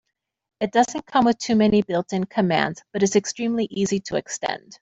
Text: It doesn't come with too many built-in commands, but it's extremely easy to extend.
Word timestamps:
It 0.59 0.71
doesn't 0.71 1.05
come 1.05 1.25
with 1.25 1.37
too 1.37 1.55
many 1.55 1.83
built-in 1.83 2.23
commands, 2.23 2.81
but 2.91 3.03
it's 3.03 3.15
extremely 3.15 3.65
easy 3.65 3.99
to 3.99 4.15
extend. 4.15 4.79